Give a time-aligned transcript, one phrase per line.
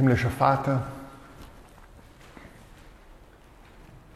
[0.00, 0.86] Himmlischer Vater,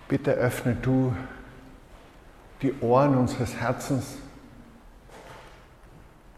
[0.08, 1.14] bitte öffne du
[2.62, 4.14] die Ohren unseres Herzens,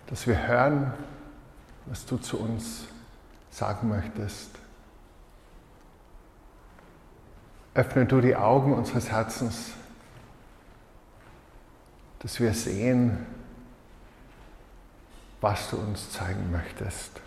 [0.08, 0.92] dass wir hören,
[1.84, 2.86] was du zu uns
[3.52, 4.50] sagen möchtest.
[7.74, 9.74] Öffne du die Augen unseres Herzens,
[12.18, 13.24] dass wir sehen,
[15.40, 17.20] was du uns zeigen möchtest.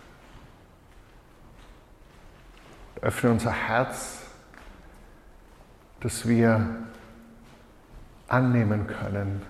[3.01, 4.17] Öffne unser Herz,
[6.01, 6.65] dass wir
[8.27, 9.41] annehmen können,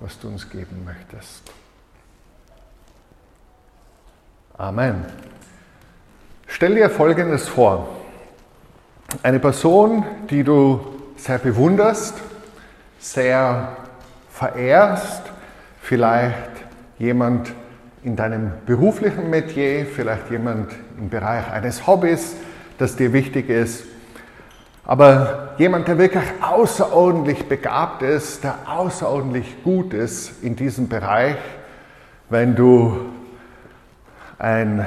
[0.00, 1.52] was du uns geben möchtest.
[4.58, 5.04] Amen.
[6.46, 7.88] Stell dir Folgendes vor.
[9.22, 10.80] Eine Person, die du
[11.16, 12.14] sehr bewunderst,
[12.98, 13.76] sehr
[14.30, 15.22] verehrst,
[15.80, 16.50] vielleicht
[16.98, 17.52] jemand
[18.02, 22.36] in deinem beruflichen Metier, vielleicht jemand im Bereich eines Hobbys,
[22.78, 23.84] das dir wichtig ist.
[24.84, 31.36] Aber jemand, der wirklich außerordentlich begabt ist, der außerordentlich gut ist in diesem Bereich,
[32.30, 32.96] wenn du
[34.38, 34.86] ein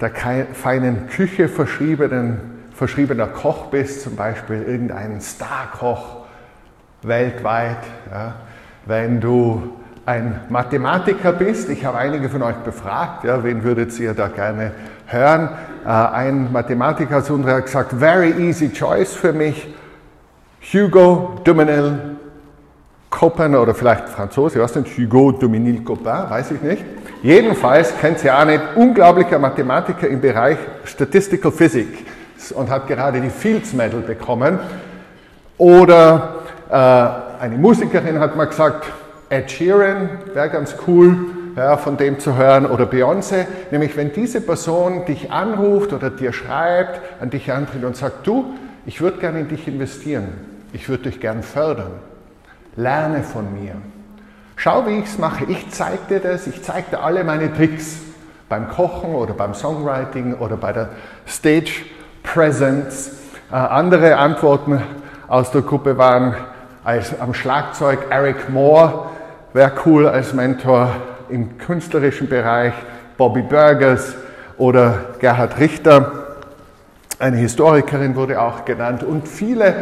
[0.00, 0.10] der
[0.52, 6.24] feinen Küche verschriebener Koch bist, zum Beispiel irgendein Starkoch
[7.02, 7.78] weltweit,
[8.10, 8.34] ja,
[8.86, 14.12] wenn du ein Mathematiker bist, ich habe einige von euch befragt, ja, wen würdet ihr
[14.12, 14.72] da gerne
[15.06, 15.48] hören?
[15.84, 19.74] Äh, ein Mathematiker hat gesagt, very easy choice für mich,
[20.72, 22.16] Hugo Dumenil
[23.10, 26.84] Copin oder vielleicht Franzose, was denn Hugo Dumenil Copin, weiß ich nicht.
[27.22, 33.30] Jedenfalls kennt sie auch nicht, unglaublicher Mathematiker im Bereich Statistical Physics und hat gerade die
[33.30, 34.58] Fields Medal bekommen.
[35.56, 36.34] Oder
[36.68, 38.84] äh, eine Musikerin hat mal gesagt,
[39.28, 41.16] Ed Sheeran wäre ganz cool,
[41.56, 46.32] ja, von dem zu hören, oder Beyoncé, nämlich wenn diese Person dich anruft oder dir
[46.32, 48.54] schreibt, an dich antritt und sagt, du,
[48.86, 50.28] ich würde gerne in dich investieren,
[50.72, 51.92] ich würde dich gern fördern,
[52.76, 53.76] lerne von mir.
[54.56, 55.44] Schau, wie ich es mache.
[55.48, 57.98] Ich zeige dir das, ich zeige dir alle meine Tricks
[58.48, 60.90] beim Kochen oder beim Songwriting oder bei der
[61.26, 61.82] Stage
[62.22, 63.12] Presence.
[63.50, 64.80] Äh, andere Antworten
[65.28, 66.34] aus der Gruppe waren
[66.84, 69.06] als am Schlagzeug Eric Moore,
[69.54, 70.96] wäre cool als Mentor
[71.28, 72.74] im künstlerischen Bereich,
[73.16, 74.16] Bobby Burgers
[74.58, 76.36] oder Gerhard Richter.
[77.20, 79.72] Eine Historikerin wurde auch genannt und viele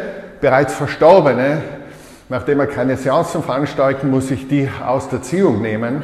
[0.42, 1.62] bereits Verstorbene.
[2.28, 6.02] Nachdem er keine Seancen veranstalten, muss ich die aus der Ziehung nehmen.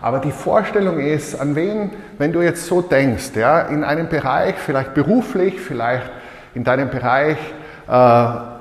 [0.00, 4.54] Aber die Vorstellung ist, an wen, wenn du jetzt so denkst, ja, in einem Bereich,
[4.56, 6.10] vielleicht beruflich, vielleicht
[6.54, 7.36] in deinem Bereich,
[7.88, 8.52] äh,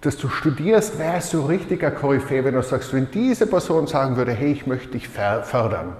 [0.00, 4.32] dass du studierst, ist so richtiger Koryphäe, wenn du sagst, wenn diese Person sagen würde,
[4.32, 5.94] hey, ich möchte dich fördern,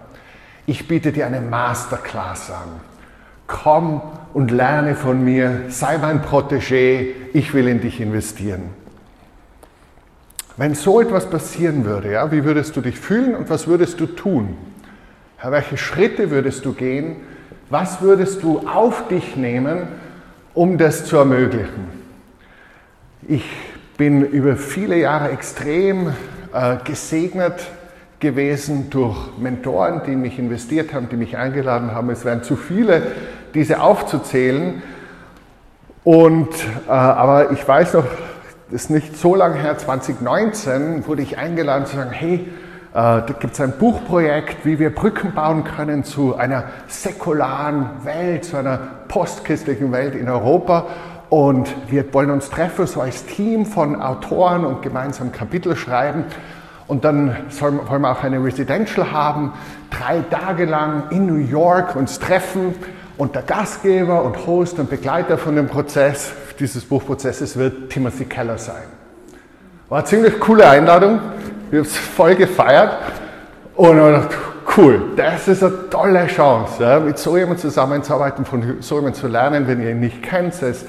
[0.66, 2.80] ich biete dir eine Masterclass an,
[3.46, 4.02] komm
[4.34, 8.70] und lerne von mir, sei mein Protégé, ich will in dich investieren.
[10.56, 14.06] Wenn so etwas passieren würde, ja, wie würdest du dich fühlen und was würdest du
[14.06, 14.56] tun?
[15.42, 17.16] Ja, welche Schritte würdest du gehen?
[17.70, 19.86] Was würdest du auf dich nehmen,
[20.54, 21.86] um das zu ermöglichen?
[23.28, 23.44] Ich
[23.98, 26.14] bin über viele Jahre extrem
[26.54, 27.66] äh, gesegnet
[28.20, 32.08] gewesen durch Mentoren, die mich investiert haben, die mich eingeladen haben.
[32.10, 33.02] Es wären zu viele,
[33.54, 34.82] diese aufzuzählen.
[36.04, 36.48] Und,
[36.86, 38.04] äh, aber ich weiß noch,
[38.70, 42.46] das ist nicht so lange her, 2019 wurde ich eingeladen zu sagen, hey, äh,
[42.92, 48.58] da gibt es ein Buchprojekt, wie wir Brücken bauen können zu einer säkularen Welt, zu
[48.58, 48.78] einer
[49.08, 50.86] postchristlichen Welt in Europa.
[51.30, 56.24] Und wir wollen uns treffen, so als Team von Autoren und gemeinsam Kapitel schreiben.
[56.86, 59.52] Und dann sollen, wollen wir auch eine Residential haben,
[59.90, 62.74] drei Tage lang in New York uns treffen.
[63.18, 68.56] Und der Gastgeber und Host und Begleiter von dem Prozess, dieses Buchprozesses, wird Timothy Keller
[68.56, 68.84] sein.
[69.88, 71.20] War eine ziemlich coole Einladung.
[71.70, 72.96] Wir haben es voll gefeiert.
[73.74, 74.36] Und ich dachte,
[74.76, 79.28] cool, das ist eine tolle Chance, ja, mit so jemandem zusammenzuarbeiten, von so jemandem zu
[79.28, 80.60] lernen, wenn ihr ihn nicht kennt.
[80.62, 80.86] Ist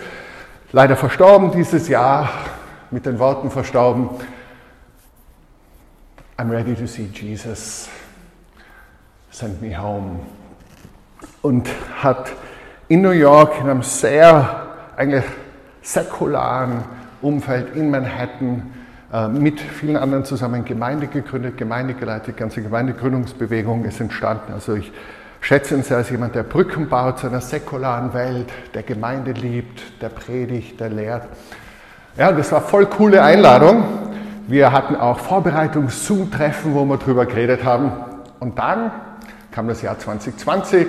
[0.71, 2.29] leider verstorben dieses Jahr,
[2.91, 4.09] mit den Worten verstorben,
[6.37, 7.89] I'm ready to see Jesus,
[9.29, 10.19] send me home.
[11.41, 11.69] Und
[12.01, 12.31] hat
[12.87, 15.25] in New York in einem sehr eigentlich
[15.81, 16.83] säkularen
[17.21, 18.73] Umfeld in Manhattan
[19.11, 24.53] äh, mit vielen anderen zusammen Gemeinde gegründet, Gemeinde geleitet, ganze Gemeindegründungsbewegung ist entstanden.
[24.53, 24.91] Also ich
[25.49, 29.81] schätze ihn sehr als jemand, der Brücken baut zu einer säkularen Welt, der Gemeinde liebt,
[29.99, 31.27] der predigt, der lehrt.
[32.15, 33.83] Ja, das war voll coole Einladung.
[34.47, 37.91] Wir hatten auch Vorbereitungs-Zoom-Treffen, wo wir drüber geredet haben.
[38.39, 38.91] Und dann
[39.51, 40.85] kam das Jahr 2020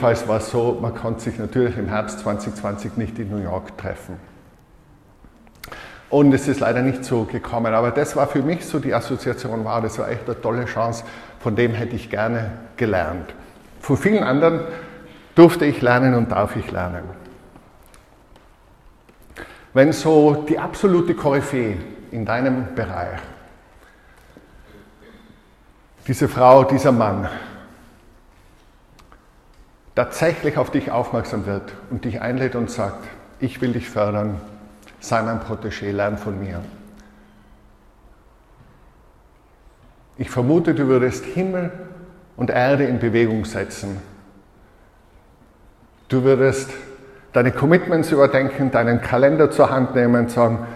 [0.00, 3.78] Jedenfalls war es so, man konnte sich natürlich im Herbst 2020 nicht in New York
[3.78, 4.16] treffen.
[6.10, 7.72] Und es ist leider nicht so gekommen.
[7.72, 11.04] Aber das war für mich so die Assoziation, war das war echt eine tolle Chance,
[11.38, 13.34] von dem hätte ich gerne gelernt.
[13.80, 14.60] Von vielen anderen
[15.34, 17.04] durfte ich lernen und darf ich lernen.
[19.72, 21.76] Wenn so die absolute Koryphäe
[22.10, 23.20] in deinem Bereich,
[26.06, 27.28] diese Frau, dieser Mann,
[29.94, 33.06] tatsächlich auf dich aufmerksam wird und dich einlädt und sagt,
[33.38, 34.40] ich will dich fördern,
[34.98, 36.62] sei mein Protégé, lern von mir.
[40.18, 41.70] Ich vermute, du würdest Himmel
[42.40, 44.00] und Erde in Bewegung setzen.
[46.08, 46.70] Du würdest
[47.34, 50.66] deine Commitments überdenken, deinen Kalender zur Hand nehmen und sagen,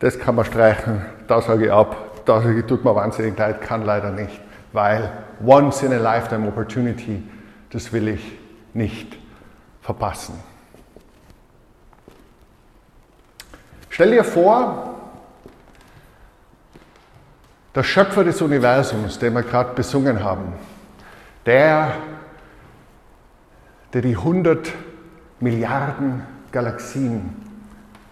[0.00, 3.60] das kann man streichen, da sage ich ab, da sage ich, tut mir wahnsinnig leid,
[3.60, 4.40] kann leider nicht,
[4.72, 5.08] weil
[5.40, 7.22] once in a lifetime opportunity,
[7.70, 8.36] das will ich
[8.74, 9.16] nicht
[9.80, 10.34] verpassen.
[13.88, 14.96] Stell dir vor,
[17.72, 20.54] der Schöpfer des Universums, den wir gerade besungen haben,
[21.48, 21.94] der,
[23.94, 24.70] der die 100
[25.40, 26.22] Milliarden
[26.52, 27.34] Galaxien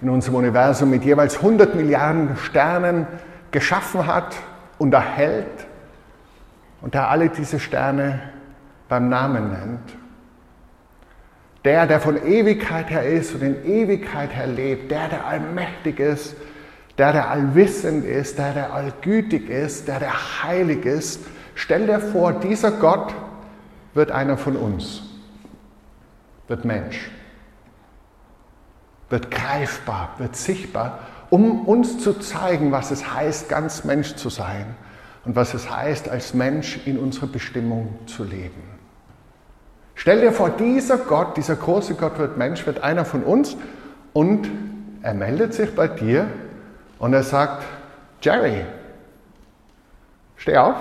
[0.00, 3.06] in unserem Universum mit jeweils 100 Milliarden Sternen
[3.50, 4.36] geschaffen hat
[4.78, 5.66] und erhält
[6.80, 8.20] und der alle diese Sterne
[8.88, 9.96] beim Namen nennt.
[11.66, 16.36] Der, der von Ewigkeit her ist und in Ewigkeit her lebt, der, der allmächtig ist,
[16.96, 21.20] der, der allwissend ist, der, der allgütig ist, der, der heilig ist.
[21.54, 23.12] Stell dir vor, dieser Gott
[23.96, 25.02] wird einer von uns,
[26.48, 27.10] wird Mensch,
[29.08, 30.98] wird greifbar, wird sichtbar,
[31.30, 34.76] um uns zu zeigen, was es heißt, ganz Mensch zu sein
[35.24, 38.62] und was es heißt, als Mensch in unserer Bestimmung zu leben.
[39.94, 43.56] Stell dir vor, dieser Gott, dieser große Gott wird Mensch, wird einer von uns
[44.12, 44.48] und
[45.00, 46.28] er meldet sich bei dir
[46.98, 47.64] und er sagt,
[48.20, 48.66] Jerry,
[50.36, 50.76] steh auf,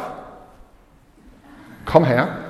[1.86, 2.45] komm her,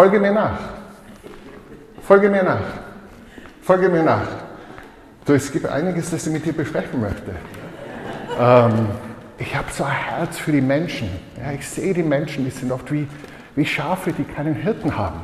[0.00, 0.58] folge mir nach,
[2.00, 2.62] folge mir nach,
[3.60, 4.26] folge mir nach.
[5.26, 7.34] Du, es gibt einiges, das ich mit dir besprechen möchte.
[8.38, 8.86] Ähm,
[9.36, 11.10] ich habe so ein Herz für die Menschen.
[11.36, 13.06] Ja, ich sehe die Menschen, die sind oft wie,
[13.56, 15.20] wie Schafe, die keinen Hirten haben.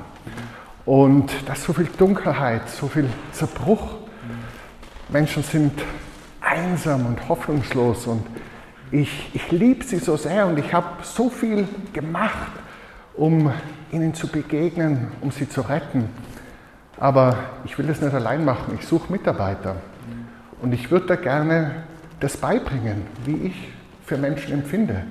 [0.85, 3.95] Und da ist so viel Dunkelheit, so viel Zerbruch.
[5.09, 5.73] Menschen sind
[6.43, 8.27] einsam und hoffnungslos und
[8.91, 12.53] ich, ich liebe sie so sehr und ich habe so viel gemacht,
[13.17, 13.53] um
[13.93, 16.09] ihnen zu begegnen, um sie zu retten.
[16.99, 18.79] Aber ich will das nicht allein machen.
[18.79, 19.77] Ich suche Mitarbeiter.
[20.63, 21.85] Und ich würde da gerne
[22.21, 23.69] das beibringen, wie ich
[24.05, 25.03] für Menschen empfinde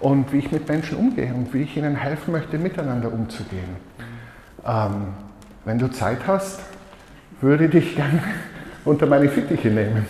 [0.00, 3.76] und wie ich mit Menschen umgehe und wie ich ihnen helfen möchte, miteinander umzugehen.
[4.66, 5.14] Ähm,
[5.64, 6.60] wenn du Zeit hast,
[7.40, 8.22] würde ich dich gerne
[8.84, 10.06] unter meine Fittiche nehmen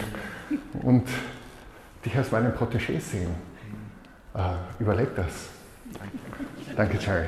[0.82, 1.06] und
[2.04, 3.30] dich als meinen Protégé sehen.
[4.34, 4.40] Äh,
[4.82, 5.48] überleg das.
[5.98, 6.27] Danke,
[6.84, 7.26] Jerry.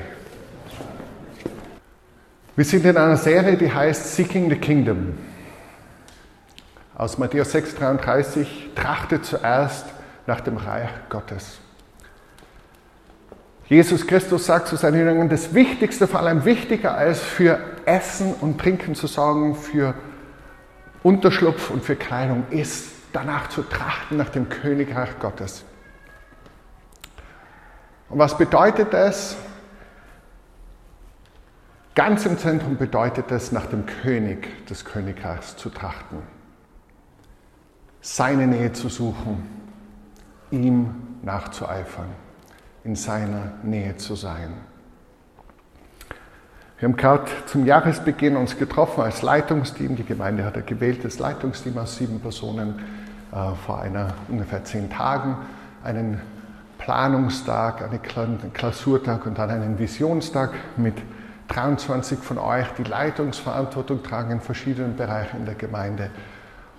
[2.55, 5.17] Wir sind in einer Serie, die heißt Seeking the Kingdom.
[6.95, 8.45] Aus Matthäus 6,33
[8.75, 9.87] trachte zuerst
[10.25, 11.59] nach dem Reich Gottes.
[13.67, 18.59] Jesus Christus sagt zu seinen Jüngern, das Wichtigste, vor allem wichtiger als für Essen und
[18.59, 19.95] Trinken zu sorgen, für
[21.03, 25.65] Unterschlupf und für Kleidung, ist danach zu trachten nach dem Königreich Gottes.
[28.11, 29.37] Und was bedeutet das?
[31.95, 36.19] Ganz im Zentrum bedeutet es, nach dem König des Königreichs zu trachten,
[38.01, 39.47] seine Nähe zu suchen,
[40.51, 42.09] ihm nachzueifern,
[42.83, 44.53] in seiner Nähe zu sein.
[46.79, 49.95] Wir haben gerade zum Jahresbeginn uns getroffen als Leitungsteam.
[49.95, 52.79] Die Gemeinde hat ein gewähltes Leitungsteam aus sieben Personen
[53.31, 55.37] äh, vor einer ungefähr zehn Tagen.
[55.83, 56.19] Einen
[56.81, 60.95] Planungstag, einen Klausurtag und dann einen Visionstag mit
[61.49, 66.09] 23 von euch, die Leitungsverantwortung tragen in verschiedenen Bereichen in der Gemeinde,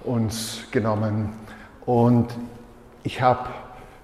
[0.03, 1.31] uns genommen.
[1.87, 2.29] Und
[3.05, 3.49] ich habe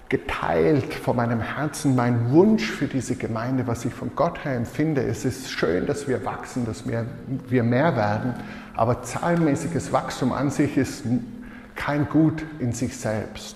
[0.09, 5.03] geteilt von meinem Herzen meinen Wunsch für diese Gemeinde, was ich von Gott her empfinde.
[5.03, 7.05] Es ist schön, dass wir wachsen, dass wir,
[7.47, 8.33] wir mehr werden,
[8.75, 11.03] aber zahlenmäßiges Wachstum an sich ist
[11.75, 13.55] kein Gut in sich selbst,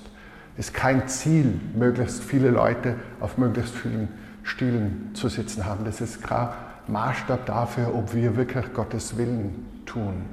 [0.57, 4.09] ist kein Ziel, möglichst viele Leute auf möglichst vielen
[4.43, 5.85] Stühlen zu sitzen haben.
[5.85, 6.55] Das ist klar
[6.87, 10.25] Maßstab dafür, ob wir wirklich Gottes Willen tun.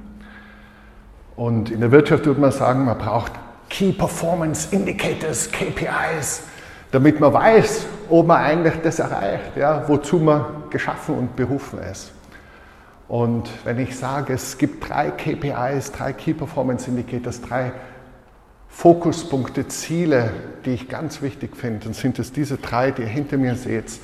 [1.35, 3.31] Und in der Wirtschaft würde man sagen, man braucht
[3.69, 6.43] Key Performance Indicators, KPIs,
[6.91, 12.11] damit man weiß, ob man eigentlich das erreicht, ja, wozu man geschaffen und berufen ist.
[13.07, 17.71] Und wenn ich sage, es gibt drei KPIs, drei Key Performance Indicators, drei
[18.71, 20.31] Fokuspunkte, Ziele,
[20.65, 23.99] die ich ganz wichtig finde, dann sind es diese drei, die ihr hinter mir seht.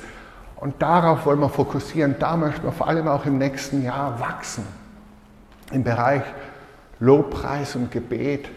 [0.56, 2.16] Und darauf wollen wir fokussieren.
[2.18, 4.64] Da möchten wir vor allem auch im nächsten Jahr wachsen.
[5.72, 6.22] Im Bereich
[7.00, 8.48] Lobpreis und Gebet.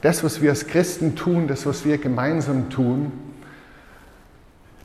[0.00, 3.12] Das, was wir als Christen tun, das, was wir gemeinsam tun,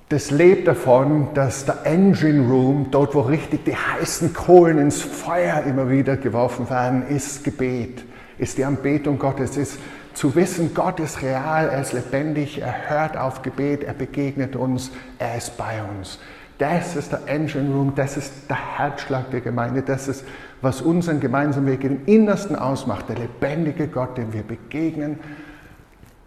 [0.10, 5.64] das lebt davon, dass der Engine Room, dort wo richtig die heißen Kohlen ins Feuer
[5.64, 8.04] immer wieder geworfen werden, ist Gebet,
[8.38, 9.80] ist die Anbetung Gottes, ist
[10.14, 14.92] zu wissen, Gott ist real, er ist lebendig, er hört auf Gebet, er begegnet uns,
[15.20, 16.20] er ist bei uns.
[16.60, 20.24] Das ist der Engine Room, das ist der Herzschlag der Gemeinde, das ist,
[20.62, 25.20] was unseren gemeinsamen Weg im Innersten ausmacht, der lebendige Gott, dem wir begegnen,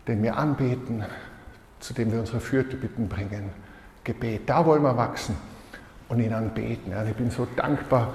[0.09, 1.05] den wir anbeten,
[1.81, 3.51] zu dem wir unsere Fürbitten bringen.
[4.05, 5.37] Gebet, da wollen wir wachsen
[6.09, 6.93] und ihn anbeten.
[7.09, 8.15] ich bin so dankbar,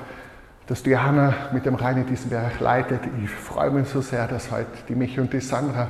[0.71, 3.01] dass Diana mit dem Reine diesen Bereich leitet.
[3.21, 5.89] Ich freue mich so sehr, dass heute die Michi und die Sandra,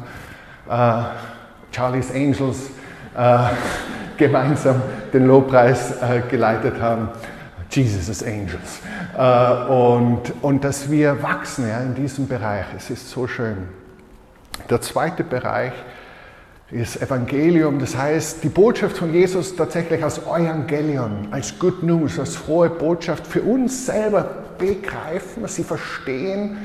[0.68, 1.04] äh,
[1.72, 2.72] Charlie's Angels,
[3.16, 3.50] äh,
[4.18, 4.82] gemeinsam
[5.14, 7.10] den Lobpreis äh, geleitet haben.
[7.70, 8.82] Jesus' Angels.
[9.16, 12.66] Äh, und, und dass wir wachsen ja, in diesem Bereich.
[12.76, 13.58] Es ist so schön.
[14.68, 15.74] Der zweite Bereich
[16.72, 22.36] ist Evangelium, das heißt die Botschaft von Jesus tatsächlich als Evangelion, als Good News, als
[22.36, 24.28] frohe Botschaft für uns selber
[24.62, 26.58] begreifen, sie verstehen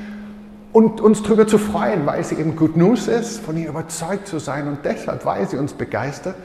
[0.73, 4.38] und uns darüber zu freuen, weil sie eben Good News ist, von ihr überzeugt zu
[4.38, 6.37] sein und deshalb, weil sie uns begeistert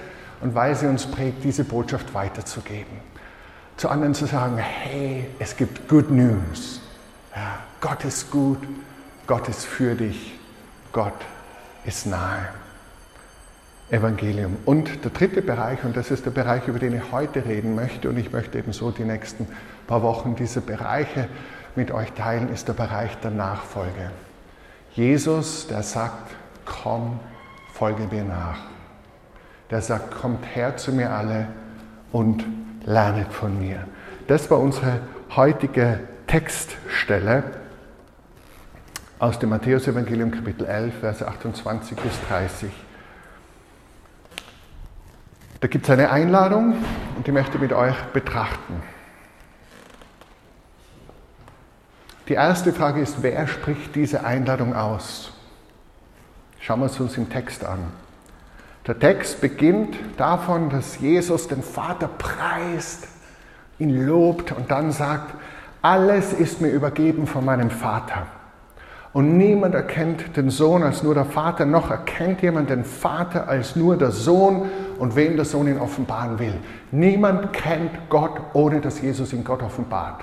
[0.41, 3.11] und weil sie uns prägt, diese Botschaft weiterzugeben.
[3.77, 6.81] Zu anderen zu sagen, hey, es gibt Good News.
[7.35, 8.59] Ja, Gott ist gut,
[9.27, 10.39] Gott ist für dich,
[10.91, 11.13] Gott
[11.85, 12.47] ist nahe.
[13.89, 14.55] Evangelium.
[14.63, 18.09] Und der dritte Bereich, und das ist der Bereich, über den ich heute reden möchte,
[18.09, 19.47] und ich möchte eben so die nächsten
[19.91, 21.27] paar Wochen diese Bereiche
[21.75, 24.09] mit euch teilen, ist der Bereich der Nachfolge.
[24.93, 26.31] Jesus, der sagt,
[26.63, 27.19] komm,
[27.73, 28.59] folge mir nach.
[29.69, 31.47] Der sagt, kommt her zu mir alle
[32.13, 32.45] und
[32.85, 33.85] lernet von mir.
[34.27, 35.01] Das war unsere
[35.35, 37.43] heutige Textstelle
[39.19, 42.71] aus dem Matthäus-Evangelium Kapitel 11, Verse 28 bis 30.
[45.59, 46.75] Da gibt es eine Einladung
[47.17, 48.81] und die möchte ich mit euch betrachten.
[52.31, 55.33] Die erste Frage ist, wer spricht diese Einladung aus?
[56.61, 57.79] Schauen wir es uns im Text an.
[58.87, 63.09] Der Text beginnt davon, dass Jesus den Vater preist,
[63.79, 65.33] ihn lobt und dann sagt,
[65.81, 68.27] alles ist mir übergeben von meinem Vater.
[69.11, 73.75] Und niemand erkennt den Sohn als nur der Vater, noch erkennt jemand den Vater als
[73.75, 74.69] nur der Sohn
[74.99, 76.55] und wem der Sohn ihn offenbaren will.
[76.91, 80.21] Niemand kennt Gott, ohne dass Jesus ihn Gott offenbart.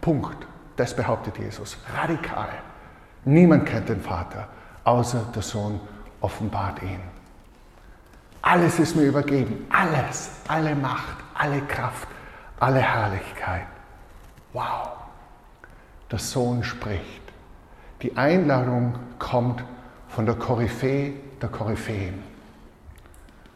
[0.00, 0.46] Punkt.
[0.76, 1.76] Das behauptet Jesus.
[1.96, 2.50] Radikal.
[3.24, 4.48] Niemand kennt den Vater,
[4.84, 5.80] außer der Sohn
[6.20, 7.00] offenbart ihn.
[8.42, 9.66] Alles ist mir übergeben.
[9.70, 10.30] Alles.
[10.48, 12.08] Alle Macht, alle Kraft,
[12.60, 13.66] alle Herrlichkeit.
[14.52, 14.88] Wow.
[16.10, 17.22] Der Sohn spricht.
[18.02, 19.64] Die Einladung kommt
[20.08, 22.22] von der Koryphäe der Koryphäen,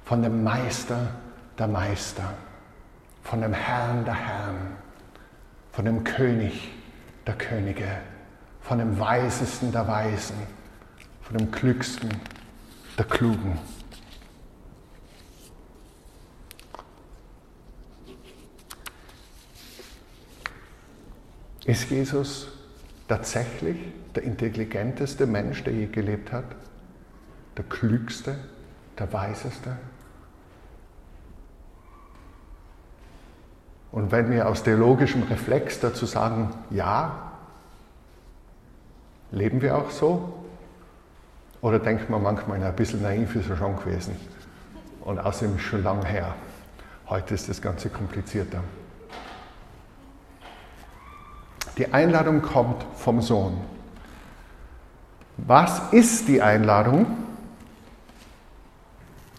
[0.05, 1.09] von dem Meister
[1.59, 2.33] der Meister,
[3.23, 4.77] von dem Herrn der Herren,
[5.73, 6.71] von dem König
[7.29, 7.87] der Könige,
[8.63, 10.35] von dem Weisesten der Weisen,
[11.21, 12.09] von dem Klügsten
[12.97, 13.59] der Klugen.
[21.67, 22.49] Ist Jesus
[23.09, 23.77] tatsächlich
[24.15, 26.47] der intelligenteste Mensch, der je gelebt hat?
[27.59, 28.39] Der klügste,
[28.99, 29.77] der weiseste?
[33.91, 37.33] Und wenn wir aus theologischem Reflex dazu sagen, ja,
[39.31, 40.33] leben wir auch so?
[41.61, 44.17] Oder denkt man manchmal, ein bisschen naiv ist er schon gewesen?
[45.01, 46.35] Und außerdem schon lange her.
[47.09, 48.63] Heute ist das Ganze komplizierter.
[51.79, 53.59] Die Einladung kommt vom Sohn.
[55.39, 57.07] Was ist die Einladung?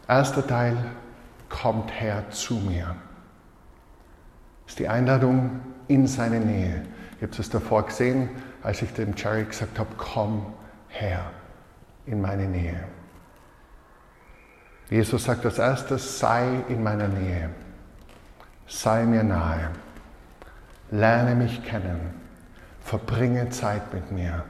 [0.08, 0.78] Erster Teil,
[1.50, 2.96] kommt her zu mir.
[4.70, 6.84] Ist die Einladung in seine Nähe.
[7.18, 8.30] Ich habe es davor gesehen,
[8.62, 10.46] als ich dem Jerry gesagt habe, komm
[10.90, 11.32] her
[12.06, 12.84] in meine Nähe.
[14.92, 17.50] Jesus sagt als erstes, sei in meiner Nähe,
[18.68, 19.72] sei mir nahe,
[20.92, 22.14] lerne mich kennen,
[22.80, 24.46] verbringe Zeit mit mir.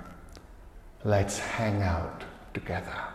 [1.05, 3.07] Let's hang out together.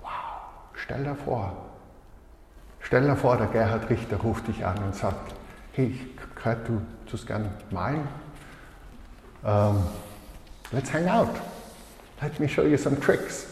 [0.00, 0.08] Wow.
[0.72, 1.67] Stell dir vor,
[2.88, 5.34] stell dir vor, der Gerhard Richter ruft dich an und sagt,
[5.72, 5.94] hey,
[6.34, 8.08] gehört, du tust gern malen.
[9.42, 9.82] Um, ähm,
[10.72, 11.28] let's hang out.
[12.20, 13.46] Let me show you some tricks.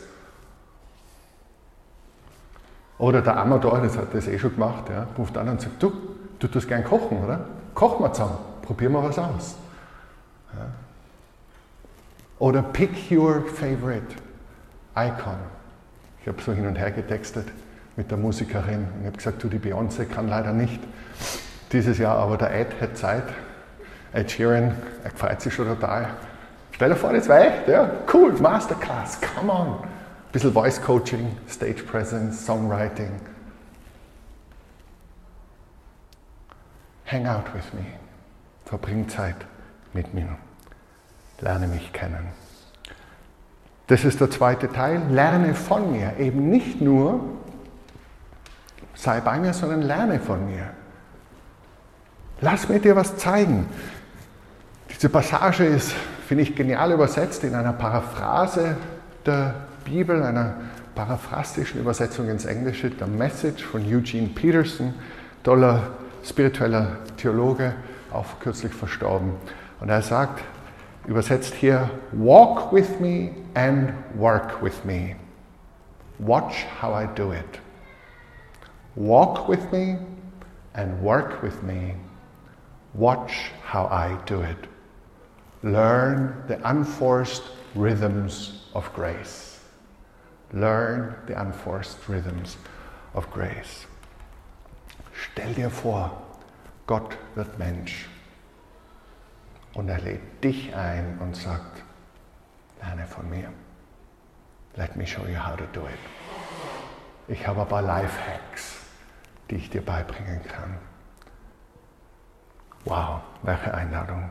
[2.99, 5.93] Oder der Amador, das hat das eh schon gemacht, ja, ruft an und sagt, du,
[6.39, 7.45] du tust gern kochen, oder?
[7.75, 9.55] Koch mal zusammen, probier mal was aus.
[10.55, 10.67] Ja.
[12.39, 14.17] Oder pick your favorite
[14.97, 15.37] icon.
[16.23, 17.47] Ich habe so hin und her getextet
[17.97, 20.81] mit der Musikerin und ich habe gesagt, du, die Beyoncé kann leider nicht
[21.73, 23.25] dieses Jahr, aber der Ed hat Zeit.
[24.13, 26.09] Ed Sheeran, er freut sich schon total.
[26.73, 29.69] Stell dir vor, das war echt, ja, cool, Masterclass, come on.
[29.69, 33.11] Ein bisschen Voice Coaching, Stage Presence, Songwriting.
[37.07, 37.87] Hang out with me.
[38.65, 39.37] Verbring Zeit
[39.93, 40.29] mit mir.
[41.41, 42.27] Lerne mich kennen.
[43.87, 45.01] Das ist der zweite Teil.
[45.11, 46.19] Lerne von mir.
[46.19, 47.21] Eben nicht nur
[48.97, 50.71] sei bei mir, sondern lerne von mir.
[52.41, 53.67] Lass mir dir was zeigen.
[54.91, 55.93] Diese Passage ist,
[56.27, 58.77] finde ich, genial übersetzt in einer Paraphrase
[59.25, 60.55] der Bibel, einer
[60.95, 64.95] paraphrastischen Übersetzung ins Englische, der Message von Eugene Peterson,
[65.45, 65.83] toller
[66.25, 67.75] spiritueller Theologe,
[68.13, 69.33] auch kürzlich verstorben.
[69.81, 70.43] Und er sagt,
[71.07, 75.17] übersetzt hier, Walk with me and work with me.
[76.19, 77.66] Watch how I do it.
[78.97, 79.99] Walk with me
[80.75, 81.95] and work with me.
[82.95, 84.57] Watch how I do it.
[85.63, 87.43] Learn the unforced
[87.75, 89.61] rhythms of grace.
[90.53, 92.57] Learn the unforced rhythms
[93.15, 93.87] of grace.
[95.13, 96.11] Stell dir vor,
[96.87, 98.07] Gott wird Mensch
[99.75, 101.83] und er lädt dich ein und sagt,
[102.81, 103.51] lerne von mir.
[104.77, 105.99] Let me show you how to do it.
[107.29, 108.76] Ich habe ein paar Lifehacks,
[109.51, 110.75] die ich dir beibringen kann.
[112.85, 114.31] Wow, welche Einladung.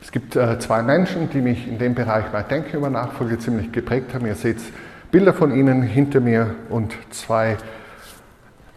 [0.00, 3.72] Es gibt äh, zwei Menschen, die mich in dem Bereich mein Denken über Nachfolge ziemlich
[3.72, 4.26] geprägt haben.
[4.26, 4.58] Ihr seht
[5.10, 7.56] Bilder von ihnen hinter mir und zwei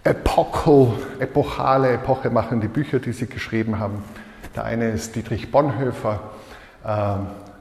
[0.04, 4.04] epochal, epochale, Epoche machen die Bücher, die sie geschrieben haben.
[4.56, 6.20] Der eine ist Dietrich Bonhoeffer,
[6.86, 7.16] äh,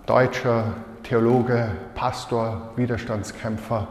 [0.07, 3.89] deutscher Theologe, Pastor, Widerstandskämpfer,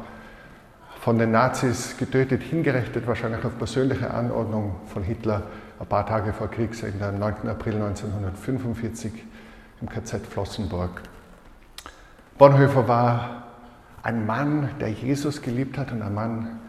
[1.05, 5.43] von den Nazis getötet, hingerichtet, wahrscheinlich auf persönliche Anordnung von Hitler,
[5.79, 7.47] ein paar Tage vor Kriegsende, am 9.
[7.47, 9.13] April 1945
[9.81, 11.03] im KZ Flossenburg.
[12.39, 13.43] Bonhoeffer war
[14.01, 16.59] ein Mann, der Jesus geliebt hat und ein Mann,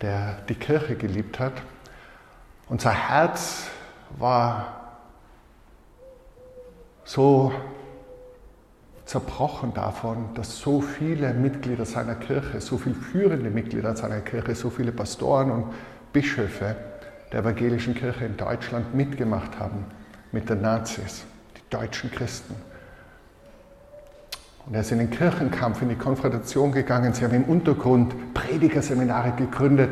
[0.00, 1.54] der die Kirche geliebt hat.
[2.68, 3.64] Und sein Herz
[4.20, 4.92] war
[7.02, 7.52] so
[9.10, 14.70] zerbrochen davon, dass so viele Mitglieder seiner Kirche, so viele führende Mitglieder seiner Kirche, so
[14.70, 15.64] viele Pastoren und
[16.12, 16.76] Bischöfe
[17.32, 19.84] der evangelischen Kirche in Deutschland mitgemacht haben
[20.30, 21.24] mit den Nazis,
[21.56, 22.54] die deutschen Christen.
[24.66, 27.12] Und er ist in den Kirchenkampf, in die Konfrontation gegangen.
[27.12, 29.90] Sie haben im Untergrund Predigerseminare gegründet,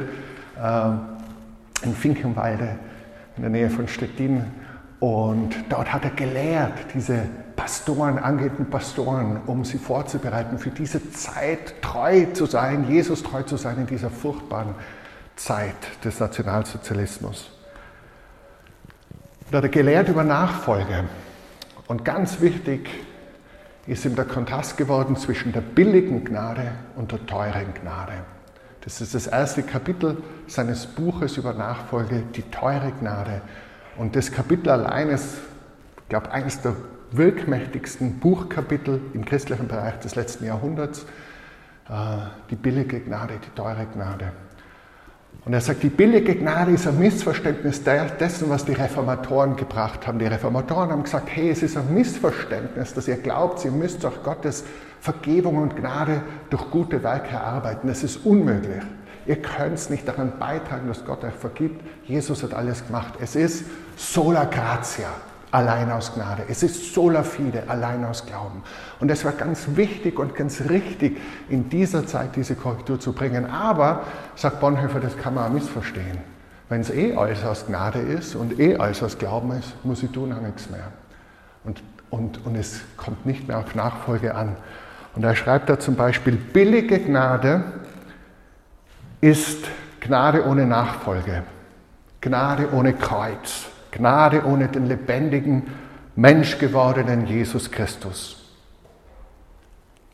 [0.62, 0.90] äh,
[1.83, 2.78] in Finkenwalde,
[3.35, 4.44] in der Nähe von Stettin.
[5.00, 7.22] Und dort hat er gelehrt, diese
[7.59, 13.57] Pastoren, angehenden Pastoren, um sie vorzubereiten, für diese Zeit treu zu sein, Jesus treu zu
[13.57, 14.77] sein in dieser furchtbaren
[15.35, 17.51] Zeit des Nationalsozialismus.
[19.51, 21.05] Da hat er gelehrt über Nachfolge.
[21.88, 22.88] Und ganz wichtig,
[23.88, 28.12] ist ihm der Kontrast geworden zwischen der billigen Gnade und der teuren Gnade.
[28.83, 33.40] Das ist das erste Kapitel seines Buches über Nachfolge, die teure Gnade.
[33.97, 35.38] Und das Kapitel allein ist,
[36.03, 36.77] ich glaube, eines der
[37.12, 41.07] wirkmächtigsten Buchkapitel im christlichen Bereich des letzten Jahrhunderts.
[41.88, 41.92] Äh,
[42.51, 44.33] die billige Gnade, die teure Gnade.
[45.44, 50.18] Und er sagt, die billige Gnade ist ein Missverständnis dessen, was die Reformatoren gebracht haben.
[50.18, 54.23] Die Reformatoren haben gesagt, hey, es ist ein Missverständnis, dass ihr glaubt, ihr müsst durch
[54.23, 54.64] Gottes
[55.01, 57.88] Vergebung und Gnade durch gute Werke erarbeiten.
[57.88, 58.83] Das ist unmöglich.
[59.27, 61.83] Ihr könnt nicht daran beitragen, dass Gott euch vergibt.
[62.05, 63.14] Jesus hat alles gemacht.
[63.21, 63.64] Es ist
[63.97, 65.09] sola gratia
[65.51, 66.45] allein aus Gnade.
[66.49, 68.63] Es ist sola fide, allein aus Glauben.
[69.01, 73.47] Und es war ganz wichtig und ganz richtig, in dieser Zeit diese Korrektur zu bringen.
[73.47, 76.19] Aber, sagt Bonhoeffer, das kann man auch missverstehen.
[76.69, 80.11] Wenn es eh alles aus Gnade ist und eh alles aus Glauben ist, muss ich
[80.11, 80.93] tun auch nichts mehr.
[81.65, 84.57] Und, und, und es kommt nicht mehr auf Nachfolge an.
[85.15, 87.65] Und er schreibt da zum Beispiel, billige Gnade
[89.21, 89.67] ist
[90.01, 91.43] Gnade ohne Nachfolge,
[92.21, 93.67] Gnade ohne Kreuz.
[93.99, 95.67] Gnade ohne den lebendigen,
[96.17, 98.57] menschgewordenen Jesus Christus.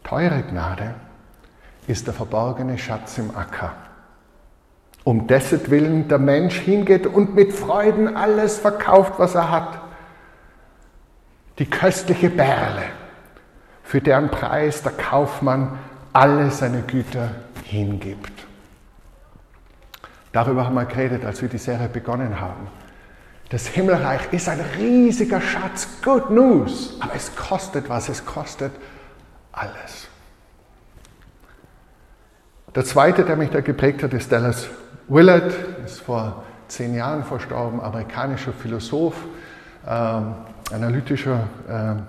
[0.03, 0.95] Teure Gnade
[1.87, 3.75] ist der verborgene Schatz im Acker.
[5.05, 9.79] Um dessen Willen der Mensch hingeht und mit Freuden alles verkauft, was er hat.
[11.59, 12.85] Die köstliche Perle,
[13.83, 15.79] für deren Preis der Kaufmann
[16.13, 17.31] alle seine Güter
[17.65, 18.33] hingibt.
[20.33, 22.67] Darüber haben wir geredet, als wir die Serie begonnen haben.
[23.55, 28.73] Das Himmelreich ist ein riesiger Schatz, good news, aber es kostet was, es kostet
[29.53, 30.09] alles.
[32.75, 34.67] Der zweite, der mich da geprägt hat, ist Dallas
[35.07, 35.55] Willard,
[35.87, 39.15] ist vor zehn Jahren verstorben, amerikanischer Philosoph,
[39.87, 40.35] ähm,
[40.73, 42.03] analytischer äh,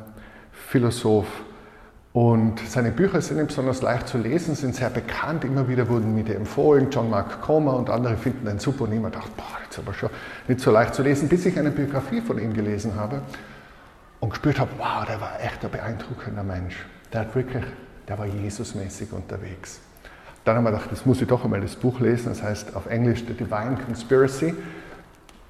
[0.52, 1.28] Philosoph.
[2.16, 6.16] Und seine Bücher sind nicht besonders leicht zu lesen, sind sehr bekannt, immer wieder wurden
[6.16, 6.90] mir empfohlen.
[6.90, 9.94] John Mark Comer und andere finden den super und ich dachte, boah, das ist aber
[9.94, 10.10] schon
[10.48, 13.20] nicht so leicht zu lesen, bis ich eine Biografie von ihm gelesen habe
[14.22, 16.86] und gespürt habe, wow, der war echt ein beeindruckender Mensch.
[17.12, 17.66] Der hat wirklich,
[18.08, 19.82] der war Jesusmäßig unterwegs.
[20.46, 22.86] Dann haben wir gedacht, das muss ich doch einmal das Buch lesen, das heißt auf
[22.86, 24.54] Englisch The Divine Conspiracy.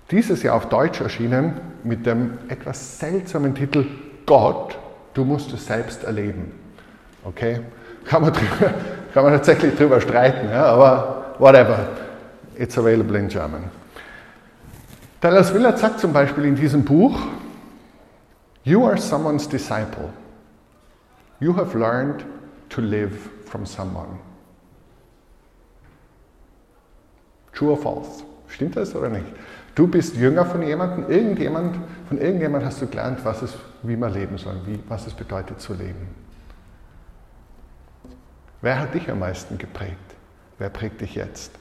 [0.10, 3.86] Dieses Jahr auf Deutsch erschienen mit dem etwas seltsamen Titel
[4.26, 4.80] Gott,
[5.16, 6.52] Du musst es selbst erleben.
[7.24, 7.62] Okay?
[8.04, 8.74] Kann man, drüber,
[9.14, 10.66] kann man tatsächlich drüber streiten, ja?
[10.66, 11.88] aber whatever.
[12.58, 13.64] It's available in German.
[15.22, 17.18] Dallas Willard sagt zum Beispiel in diesem Buch,
[18.64, 20.10] You are someone's disciple.
[21.40, 22.26] You have learned
[22.70, 24.20] to live from someone.
[27.54, 28.24] True or false?
[28.50, 29.26] Stimmt das oder nicht?
[29.76, 31.76] Du bist Jünger von jemandem, irgendjemand,
[32.08, 35.60] von irgendjemand hast du gelernt, was es, wie man leben soll, wie, was es bedeutet
[35.60, 36.08] zu leben.
[38.62, 39.98] Wer hat dich am meisten geprägt?
[40.58, 41.52] Wer prägt dich jetzt?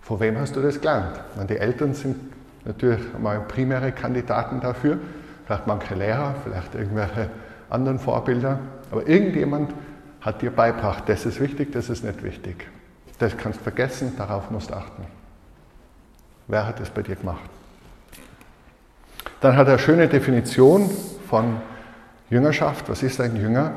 [0.00, 1.20] Von wem hast du das gelernt?
[1.36, 2.16] Meine, die Eltern sind
[2.64, 4.98] natürlich mal primäre Kandidaten dafür,
[5.44, 7.28] vielleicht manche Lehrer, vielleicht irgendwelche
[7.68, 8.58] anderen Vorbilder,
[8.90, 9.74] aber irgendjemand
[10.22, 12.66] hat dir beigebracht, das ist wichtig, das ist nicht wichtig.
[13.18, 15.04] Das kannst du vergessen, darauf musst du achten.
[16.48, 17.42] Wer hat das bei dir gemacht?
[19.40, 20.90] Dann hat er eine schöne Definition
[21.28, 21.60] von
[22.30, 22.88] Jüngerschaft.
[22.88, 23.72] Was ist ein Jünger?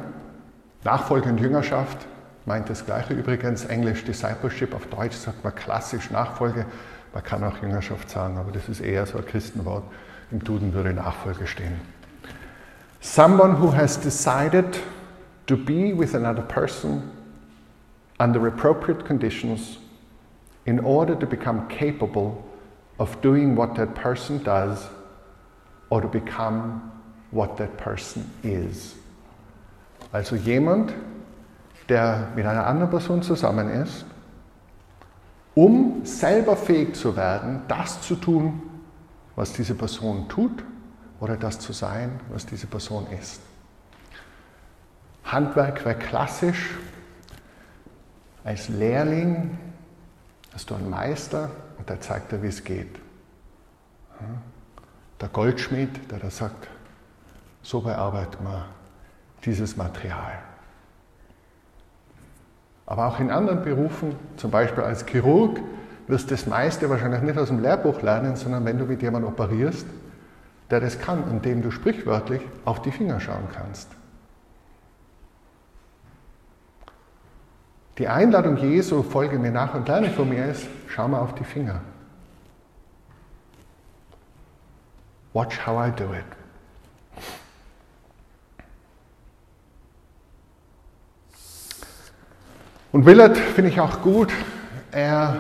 [0.84, 1.98] Nachfolge und Jüngerschaft
[2.46, 3.66] meint das Gleiche übrigens.
[3.66, 6.66] Englisch Discipleship, auf Deutsch sagt man klassisch Nachfolge.
[7.14, 9.84] Man kann auch Jüngerschaft sagen, aber das ist eher so ein Christenwort.
[10.32, 11.80] Im Duden würde Nachfolge stehen.
[13.02, 14.80] Someone who has decided
[15.46, 17.04] to be with another person
[18.18, 19.78] under appropriate conditions
[20.66, 22.38] in order to become capable
[23.02, 24.88] of doing what that person does
[25.90, 26.92] or to become
[27.32, 28.94] what that person is.
[30.14, 30.94] Also jemand,
[31.90, 34.06] der mit einer anderen Person zusammen ist,
[35.56, 38.62] um selber fähig zu werden, das zu tun,
[39.36, 40.64] was diese Person tut
[41.20, 43.42] oder das zu sein, was diese Person ist.
[45.24, 46.78] Handwerk wäre klassisch.
[48.44, 49.58] Als Lehrling
[50.54, 51.50] hast du einen Meister,
[51.82, 53.00] und der zeigt dir, wie es geht.
[55.20, 56.68] Der Goldschmied, der da sagt,
[57.64, 58.66] so bearbeitet man
[59.44, 60.34] dieses Material.
[62.86, 65.60] Aber auch in anderen Berufen, zum Beispiel als Chirurg,
[66.06, 69.32] wirst du das meiste wahrscheinlich nicht aus dem Lehrbuch lernen, sondern wenn du mit jemandem
[69.32, 69.88] operierst,
[70.70, 73.88] der das kann und dem du sprichwörtlich auf die Finger schauen kannst.
[77.98, 81.44] Die Einladung Jesu, folge mir nach und lerne von mir, ist, schau mal auf die
[81.44, 81.82] Finger.
[85.34, 86.26] Watch how I do it.
[92.92, 94.30] Und Willard finde ich auch gut.
[94.92, 95.38] Er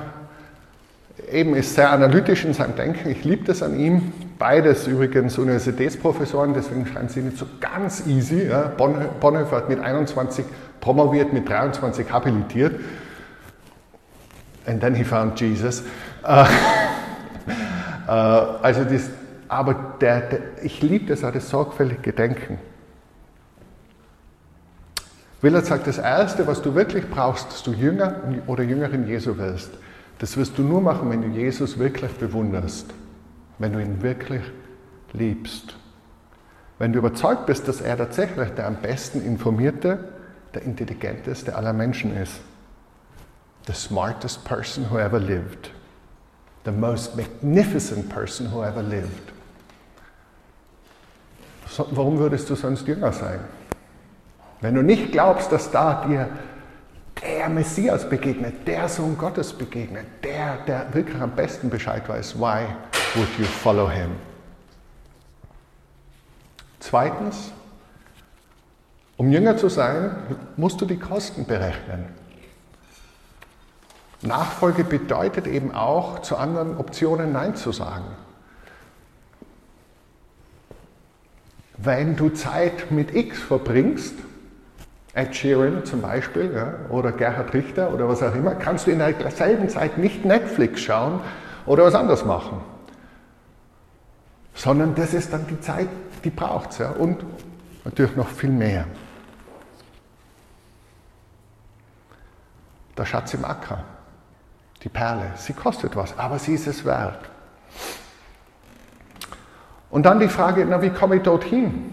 [1.29, 3.09] eben ist sehr analytisch in seinem Denken.
[3.09, 4.13] Ich liebe das an ihm.
[4.39, 8.47] Beides übrigens Universitätsprofessoren, deswegen scheinen sie nicht so ganz easy.
[8.47, 8.71] Ja.
[9.19, 10.45] Bonhoeffer hat mit 21
[10.81, 12.79] promoviert, mit 23 habilitiert.
[14.65, 15.83] And then he found Jesus.
[16.23, 16.45] Uh,
[18.07, 18.11] uh,
[18.61, 19.09] also das,
[19.47, 22.59] aber der, der, ich liebe das auch, das sorgfältige Denken.
[25.41, 28.15] Willard sagt, das Erste, was du wirklich brauchst, dass du Jünger
[28.45, 29.71] oder Jüngerin Jesu wirst,
[30.19, 32.93] das wirst du nur machen, wenn du Jesus wirklich bewunderst,
[33.57, 34.43] wenn du ihn wirklich
[35.13, 35.75] liebst.
[36.77, 39.99] Wenn du überzeugt bist, dass er tatsächlich der am besten informierte,
[40.53, 42.39] der intelligenteste aller Menschen ist.
[43.67, 45.71] The smartest person who ever lived.
[46.63, 49.31] The most magnificent person who ever lived.
[51.67, 53.39] So, warum würdest du sonst Jünger sein?
[54.59, 56.29] Wenn du nicht glaubst, dass da dir
[57.21, 62.65] der Messias begegnet, der Sohn Gottes begegnet, der, der wirklich am besten Bescheid weiß, why
[63.15, 64.11] would you follow him?
[66.79, 67.51] Zweitens,
[69.21, 70.15] um Jünger zu sein,
[70.57, 72.05] musst du die Kosten berechnen.
[74.23, 78.05] Nachfolge bedeutet eben auch, zu anderen Optionen Nein zu sagen.
[81.77, 84.15] Wenn du Zeit mit X verbringst,
[85.13, 88.97] Ed Sheeran zum Beispiel ja, oder Gerhard Richter oder was auch immer, kannst du in
[88.97, 91.19] derselben Zeit nicht Netflix schauen
[91.67, 92.59] oder was anderes machen.
[94.55, 95.89] Sondern das ist dann die Zeit,
[96.23, 96.79] die braucht es.
[96.79, 97.23] Ja, und
[97.85, 98.87] natürlich noch viel mehr.
[103.01, 103.79] Der Schatz im Acker,
[104.83, 107.31] die Perle, sie kostet was, aber sie ist es wert.
[109.89, 111.91] Und dann die Frage, na, wie komme ich dorthin?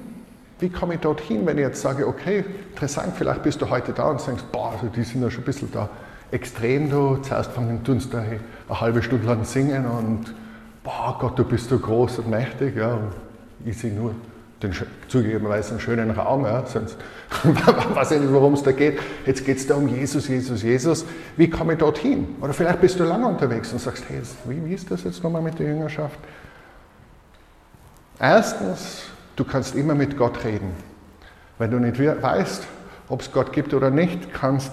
[0.59, 4.11] Wie komme ich dorthin, wenn ich jetzt sage, okay, interessant, vielleicht bist du heute da
[4.11, 5.89] und denkst, boah, also die sind ja schon ein bisschen da
[6.31, 10.35] extrem, du, zuerst fangen tun da eine halbe Stunde lang singen und,
[10.85, 13.13] boah Gott, du bist so groß und mächtig, ja, und
[13.65, 14.15] ich sehe nur
[14.63, 14.73] den
[15.09, 16.97] zugegebenerweise einen schönen Raum, ja, sonst
[17.95, 18.99] weiß ich nicht, worum es da geht.
[19.25, 21.05] Jetzt geht es da um Jesus, Jesus, Jesus.
[21.37, 22.37] Wie komme ich dorthin?
[22.41, 25.43] Oder vielleicht bist du lange unterwegs und sagst, hey, wie, wie ist das jetzt nochmal
[25.43, 26.19] mit der Jüngerschaft?
[28.19, 29.05] Erstens,
[29.39, 30.73] Du kannst immer mit Gott reden.
[31.59, 32.67] Wenn du nicht weißt,
[33.09, 34.73] ob es Gott gibt oder nicht, kannst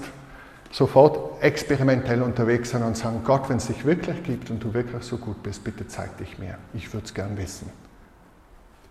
[0.71, 5.03] sofort experimentell unterwegs sein und sagen, Gott, wenn es dich wirklich gibt und du wirklich
[5.03, 6.57] so gut bist, bitte zeig dich mir.
[6.73, 7.69] Ich würde es gern wissen.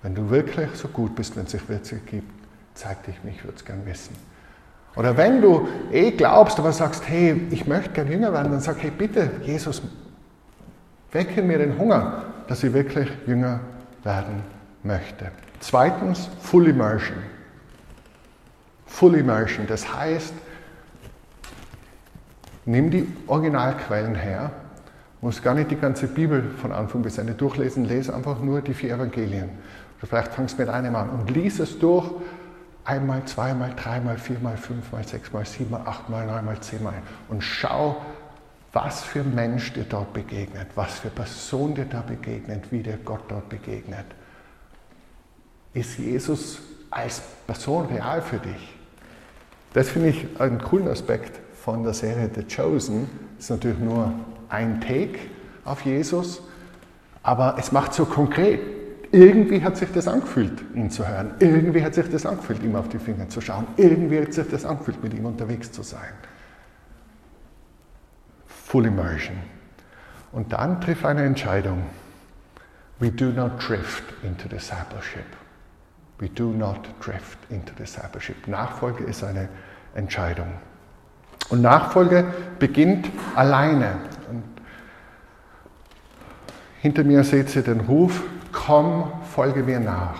[0.04, 2.30] Wenn du wirklich so gut bist, wenn es sich wirklich gibt,
[2.74, 4.14] zeig dich mir, ich würde es gern wissen.
[4.96, 8.82] Oder wenn du eh glaubst, aber sagst, hey, ich möchte gern jünger werden, dann sag,
[8.82, 9.80] hey, bitte, Jesus,
[11.10, 13.60] wecke mir den Hunger, dass ich wirklich jünger
[14.02, 14.42] werden
[14.82, 15.30] möchte.
[15.60, 17.16] Zweitens, Full Immersion.
[18.84, 20.34] Full Immersion, das heißt,
[22.66, 24.50] nimm die Originalquellen her,
[25.22, 28.74] muss gar nicht die ganze Bibel von Anfang bis Ende durchlesen, lese einfach nur die
[28.74, 29.48] vier Evangelien.
[29.98, 32.10] Oder vielleicht fangst du mit einem an und lies es durch,
[32.84, 36.94] einmal, zweimal, dreimal, viermal, fünfmal, sechsmal, siebenmal, achtmal, neunmal, zehnmal
[37.28, 38.02] und schau,
[38.72, 43.22] was für Mensch dir dort begegnet, was für Person dir da begegnet, wie dir Gott
[43.28, 44.04] dort begegnet.
[45.72, 48.74] Ist Jesus als Person real für dich?
[49.72, 53.08] Das finde ich einen coolen Aspekt von der Serie The Chosen.
[53.38, 54.12] Ist natürlich nur
[54.48, 55.18] ein Take
[55.64, 56.42] auf Jesus,
[57.22, 58.60] aber es macht so konkret.
[59.14, 61.34] Irgendwie hat sich das angefühlt, ihn zu hören.
[61.38, 63.64] Irgendwie hat sich das angefühlt, ihm auf die Finger zu schauen.
[63.76, 66.10] Irgendwie hat sich das angefühlt, mit ihm unterwegs zu sein.
[68.48, 69.36] Full Immersion.
[70.32, 71.84] Und dann triff eine Entscheidung.
[72.98, 75.26] We do not drift into discipleship.
[76.18, 78.48] We do not drift into discipleship.
[78.48, 79.48] Nachfolge ist eine
[79.94, 80.54] Entscheidung.
[81.50, 82.24] Und Nachfolge
[82.58, 83.92] beginnt alleine.
[84.28, 84.42] Und
[86.80, 88.20] hinter mir seht ihr den Ruf,
[88.64, 90.18] komm, folge mir nach.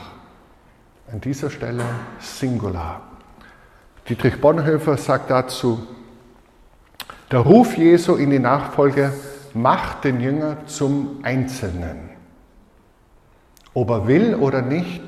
[1.10, 1.84] An dieser Stelle
[2.18, 3.02] Singular.
[4.08, 5.86] Dietrich Bonhoeffer sagt dazu,
[7.30, 9.12] der Ruf Jesu in die Nachfolge
[9.54, 12.10] macht den Jünger zum Einzelnen.
[13.72, 15.02] Ob er will oder nicht,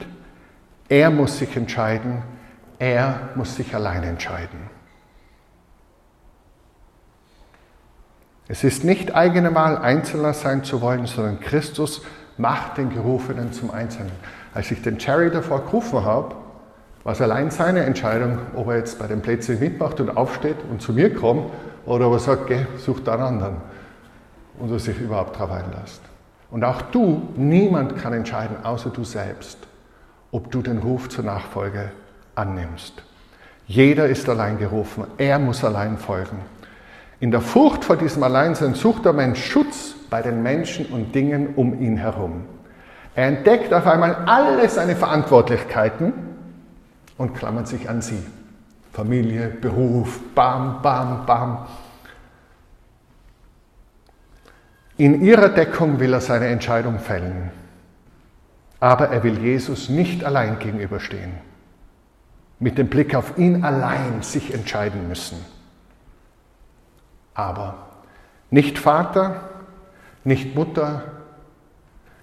[0.88, 2.22] er muss sich entscheiden,
[2.78, 4.70] er muss sich allein entscheiden.
[8.48, 12.02] Es ist nicht eigene Wahl, Einzelner sein zu wollen, sondern Christus
[12.38, 14.12] macht den Gerufenen zum Einzelnen.
[14.54, 16.34] Als ich den Cherry davor gerufen habe,
[17.04, 20.82] war es allein seine Entscheidung, ob er jetzt bei den Plätzen mitmacht und aufsteht und
[20.82, 21.50] zu mir kommt
[21.84, 23.56] oder ob er sagt, geh, such da einen anderen
[24.58, 26.00] und er sich überhaupt darauf einlässt.
[26.50, 29.58] Und auch du, niemand kann entscheiden, außer du selbst
[30.36, 31.92] ob du den Ruf zur Nachfolge
[32.34, 33.02] annimmst.
[33.66, 36.38] Jeder ist allein gerufen, er muss allein folgen.
[37.20, 41.54] In der Furcht vor diesem Alleinsein sucht der Mensch Schutz bei den Menschen und Dingen
[41.56, 42.44] um ihn herum.
[43.14, 46.12] Er entdeckt auf einmal alle seine Verantwortlichkeiten
[47.16, 48.22] und klammert sich an sie.
[48.92, 51.66] Familie, Beruf, bam, bam, bam.
[54.98, 57.50] In ihrer Deckung will er seine Entscheidung fällen.
[58.80, 61.32] Aber er will Jesus nicht allein gegenüberstehen,
[62.58, 65.38] mit dem Blick auf ihn allein sich entscheiden müssen.
[67.34, 67.86] Aber
[68.50, 69.40] nicht Vater,
[70.26, 71.02] nicht Mutter,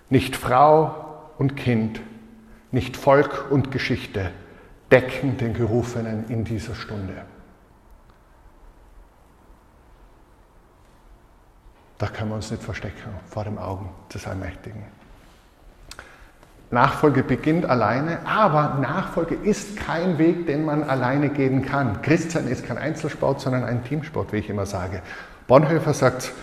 [0.09, 2.01] nicht Frau und Kind,
[2.71, 4.31] nicht Volk und Geschichte
[4.91, 7.13] decken den Gerufenen in dieser Stunde.
[11.97, 14.83] Da können wir uns nicht verstecken vor den Augen des Allmächtigen.
[16.71, 22.01] Nachfolge beginnt alleine, aber Nachfolge ist kein Weg, den man alleine gehen kann.
[22.01, 25.01] Christsein ist kein Einzelsport, sondern ein Teamsport, wie ich immer sage.
[25.47, 26.33] Bonhoeffer sagt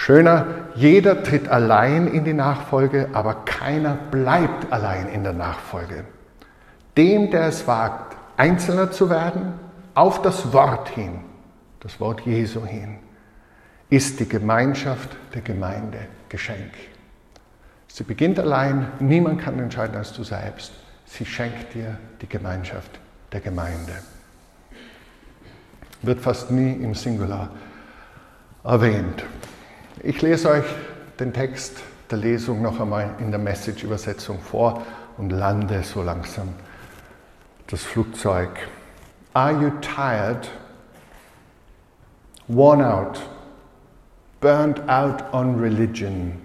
[0.00, 6.04] schöner, jeder tritt allein in die Nachfolge, aber keiner bleibt allein in der Nachfolge.
[6.96, 9.52] Dem, der es wagt, Einzelner zu werden,
[9.94, 11.20] auf das Wort hin,
[11.80, 12.98] das Wort Jesu hin,
[13.90, 16.72] ist die Gemeinschaft der Gemeinde Geschenk.
[17.88, 20.72] Sie beginnt allein, niemand kann entscheiden als du selbst.
[21.06, 23.00] Sie schenkt dir die Gemeinschaft
[23.32, 23.92] der Gemeinde.
[26.02, 27.50] Wird fast nie im Singular
[28.64, 29.24] erwähnt.
[30.02, 30.64] Ich lese euch
[31.18, 34.86] den Text der Lesung noch einmal in der Message-Übersetzung vor
[35.18, 36.54] und lande so langsam
[37.66, 38.48] das Flugzeug.
[39.34, 40.48] Are you tired?
[42.48, 43.20] Worn out?
[44.40, 46.40] Burned out on religion?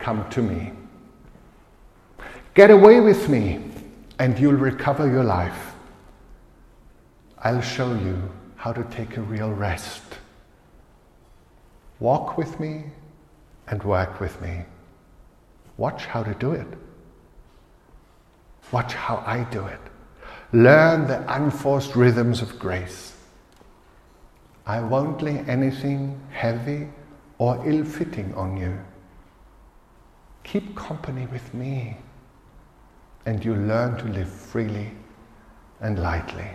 [0.00, 0.72] Come to me.
[2.54, 3.60] Get away with me,
[4.18, 5.72] and you'll recover your life.
[7.38, 8.16] I'll show you
[8.56, 10.19] how to take a real rest.
[12.00, 12.84] Walk with me
[13.68, 14.64] and work with me.
[15.76, 16.66] Watch how to do it.
[18.72, 19.80] Watch how I do it.
[20.52, 23.14] Learn the unforced rhythms of grace.
[24.66, 26.88] I won't lay anything heavy
[27.38, 28.78] or ill fitting on you.
[30.44, 31.96] Keep company with me,
[33.26, 34.90] and you learn to live freely
[35.80, 36.48] and lightly.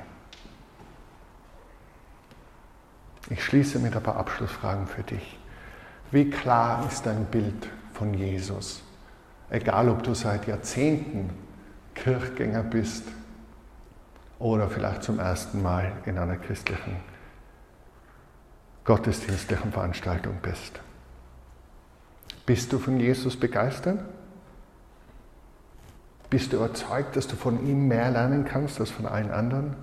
[3.29, 5.39] Ich schließe mit ein paar Abschlussfragen für dich.
[6.11, 8.83] Wie klar ist dein Bild von Jesus?
[9.49, 11.31] Egal, ob du seit Jahrzehnten
[11.95, 13.03] Kirchgänger bist
[14.37, 16.97] oder vielleicht zum ersten Mal in einer christlichen,
[18.83, 20.79] gottesdienstlichen Veranstaltung bist.
[22.45, 23.99] Bist du von Jesus begeistert?
[26.29, 29.75] Bist du überzeugt, dass du von ihm mehr lernen kannst als von allen anderen?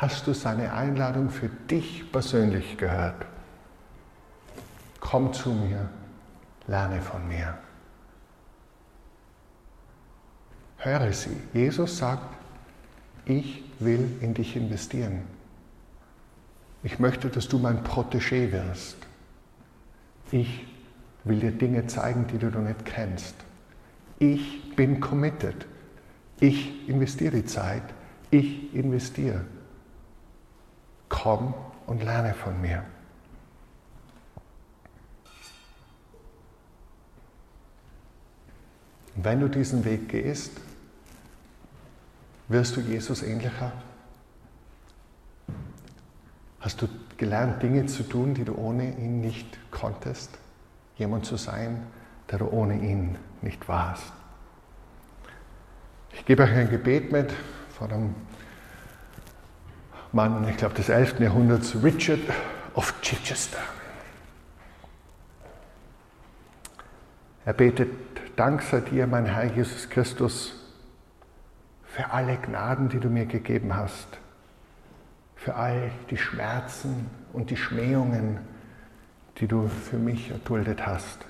[0.00, 3.26] Hast du seine Einladung für dich persönlich gehört?
[4.98, 5.90] Komm zu mir,
[6.66, 7.58] lerne von mir.
[10.78, 11.36] Höre sie.
[11.52, 12.34] Jesus sagt,
[13.26, 15.20] ich will in dich investieren.
[16.82, 18.96] Ich möchte, dass du mein Protégé wirst.
[20.30, 20.66] Ich
[21.24, 23.34] will dir Dinge zeigen, die du noch nicht kennst.
[24.18, 25.66] Ich bin committed.
[26.40, 27.82] Ich investiere die Zeit.
[28.30, 29.44] Ich investiere.
[31.10, 31.52] Komm
[31.86, 32.82] und lerne von mir.
[39.24, 40.52] wenn du diesen Weg gehst,
[42.48, 43.72] wirst du Jesus ähnlicher
[46.60, 50.36] Hast du gelernt, Dinge zu tun, die du ohne ihn nicht konntest?
[50.98, 51.86] Jemand zu sein,
[52.30, 54.12] der du ohne ihn nicht warst?
[56.12, 57.32] Ich gebe euch ein Gebet mit
[57.70, 58.14] von einem
[60.12, 61.20] Mann, ich glaube des 11.
[61.20, 62.20] Jahrhunderts, Richard
[62.74, 63.58] of Chichester.
[67.44, 67.90] Er betet,
[68.36, 70.54] Dank sei dir, mein Herr Jesus Christus,
[71.84, 74.20] für alle Gnaden, die du mir gegeben hast
[75.40, 78.40] für all die Schmerzen und die Schmähungen,
[79.38, 81.24] die du für mich erduldet hast.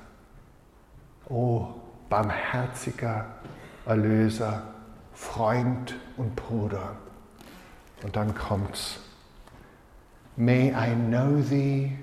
[1.28, 1.68] O
[2.08, 3.26] barmherziger
[3.86, 4.64] Erlöser,
[5.12, 6.96] Freund und Bruder.
[8.02, 8.98] Und dann kommt's.
[10.36, 11.98] May I know thee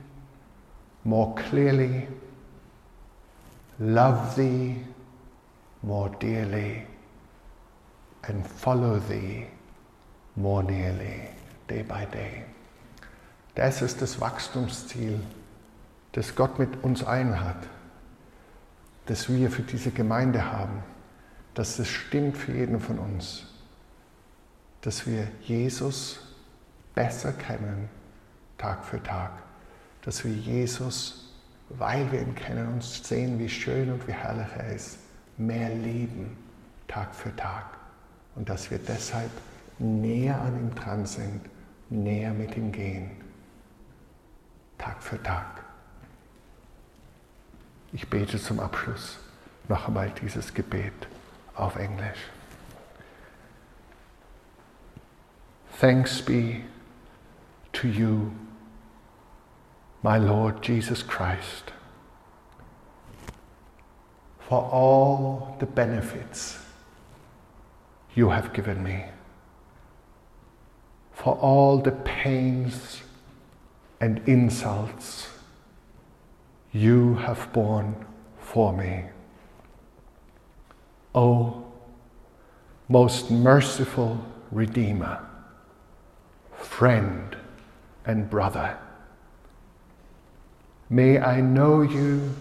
[1.03, 2.07] more clearly,
[3.79, 4.75] love thee
[5.81, 6.85] more dearly,
[8.23, 9.47] and follow thee
[10.35, 11.29] more nearly
[11.67, 12.43] day by day.
[13.55, 15.19] Das ist das Wachstumsziel,
[16.11, 17.67] das Gott mit uns allen hat,
[19.07, 20.83] das wir für diese Gemeinde haben,
[21.55, 23.47] dass es stimmt für jeden von uns,
[24.81, 26.19] dass wir Jesus
[26.95, 27.89] besser kennen,
[28.57, 29.31] Tag für Tag,
[30.01, 31.33] dass wir Jesus,
[31.69, 34.99] weil wir ihn kennen und sehen, wie schön und wie herrlich er ist,
[35.37, 36.37] mehr lieben,
[36.87, 37.65] Tag für Tag.
[38.35, 39.31] Und dass wir deshalb
[39.79, 41.41] näher an ihm dran sind
[41.89, 43.11] näher mit ihm gehen,
[44.77, 45.63] Tag für Tag.
[47.93, 49.19] Ich bete zum Abschluss
[49.67, 50.93] noch einmal dieses Gebet
[51.55, 52.19] auf Englisch.
[55.77, 56.63] Thanks be
[57.73, 58.33] to you,
[60.03, 61.71] my Lord Jesus Christ,
[64.39, 66.59] for all the benefits
[68.15, 69.05] you have given me
[71.17, 73.01] for all the pains
[73.99, 75.29] and insults
[76.71, 78.05] you have borne
[78.39, 79.03] for me.
[81.15, 81.65] O
[82.87, 85.26] most merciful Redeemer,
[86.59, 87.35] friend,
[88.05, 88.77] and brother,
[90.89, 92.33] may I know you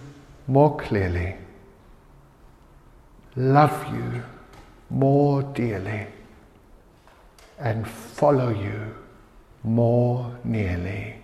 [0.47, 1.35] more clearly,
[3.35, 4.23] love you
[4.91, 6.07] more dearly
[7.59, 8.95] and follow you
[9.63, 11.17] more nearly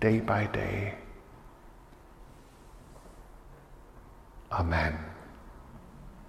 [0.00, 0.94] day by day.
[4.50, 5.09] Amen.